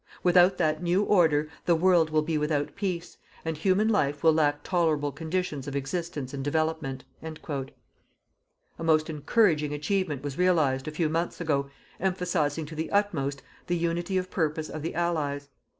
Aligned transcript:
Without 0.23 0.57
that 0.57 0.81
new 0.81 1.03
order 1.03 1.47
the 1.67 1.75
world 1.75 2.09
will 2.09 2.23
be 2.23 2.35
without 2.35 2.75
peace, 2.75 3.17
and 3.45 3.55
human 3.55 3.87
life 3.87 4.23
will 4.23 4.33
lack 4.33 4.63
tolerable 4.63 5.11
conditions 5.11 5.67
of 5.67 5.75
existence 5.75 6.33
and 6.33 6.43
development_." 6.43 7.01
A 8.79 8.83
most 8.83 9.11
encouraging 9.11 9.73
achievement 9.73 10.23
was 10.23 10.39
realized, 10.39 10.87
a 10.87 10.91
few 10.91 11.07
months 11.07 11.39
ago, 11.39 11.69
emphasizing 11.99 12.65
to 12.65 12.73
the 12.73 12.89
utmost 12.89 13.43
the 13.67 13.77
unity 13.77 14.17
of 14.17 14.31
purpose 14.31 14.69
of 14.69 14.81
the 14.81 14.95
Allies. 14.95 15.49